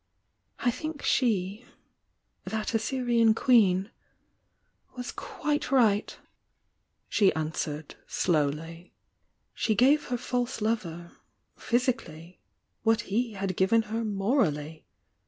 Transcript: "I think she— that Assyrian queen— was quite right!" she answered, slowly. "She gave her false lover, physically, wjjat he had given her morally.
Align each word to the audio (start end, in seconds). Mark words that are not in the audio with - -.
"I 0.57 0.71
think 0.71 1.03
she— 1.03 1.63
that 2.45 2.73
Assyrian 2.73 3.35
queen— 3.35 3.91
was 4.97 5.11
quite 5.11 5.69
right!" 5.69 6.17
she 7.07 7.31
answered, 7.35 7.93
slowly. 8.07 8.95
"She 9.53 9.75
gave 9.75 10.05
her 10.05 10.17
false 10.17 10.59
lover, 10.59 11.17
physically, 11.55 12.39
wjjat 12.83 13.01
he 13.01 13.33
had 13.33 13.55
given 13.55 13.83
her 13.93 14.03
morally. 14.03 14.87